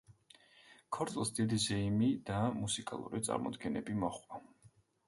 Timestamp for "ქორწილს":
0.97-1.33